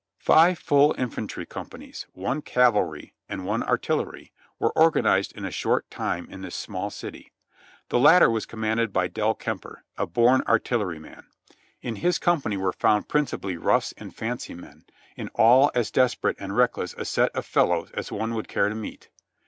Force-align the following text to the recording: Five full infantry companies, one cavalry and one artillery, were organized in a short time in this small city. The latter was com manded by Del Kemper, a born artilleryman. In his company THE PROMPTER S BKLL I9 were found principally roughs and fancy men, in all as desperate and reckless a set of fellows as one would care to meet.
Five 0.17 0.57
full 0.57 0.95
infantry 0.97 1.45
companies, 1.45 2.07
one 2.13 2.41
cavalry 2.41 3.13
and 3.29 3.45
one 3.45 3.61
artillery, 3.61 4.31
were 4.57 4.71
organized 4.75 5.31
in 5.37 5.45
a 5.45 5.51
short 5.51 5.91
time 5.91 6.27
in 6.27 6.41
this 6.41 6.55
small 6.55 6.89
city. 6.89 7.31
The 7.89 7.99
latter 7.99 8.27
was 8.27 8.47
com 8.47 8.61
manded 8.61 8.91
by 8.91 9.09
Del 9.09 9.35
Kemper, 9.35 9.83
a 9.99 10.07
born 10.07 10.41
artilleryman. 10.47 11.25
In 11.83 11.97
his 11.97 12.17
company 12.17 12.55
THE 12.55 12.61
PROMPTER 12.61 12.67
S 12.67 12.73
BKLL 12.73 12.73
I9 12.73 12.73
were 12.73 12.79
found 12.95 13.09
principally 13.09 13.57
roughs 13.57 13.93
and 13.95 14.15
fancy 14.15 14.55
men, 14.55 14.85
in 15.15 15.27
all 15.35 15.69
as 15.75 15.91
desperate 15.91 16.37
and 16.39 16.57
reckless 16.57 16.95
a 16.97 17.05
set 17.05 17.29
of 17.35 17.45
fellows 17.45 17.91
as 17.91 18.11
one 18.11 18.33
would 18.33 18.47
care 18.47 18.69
to 18.69 18.73
meet. 18.73 19.11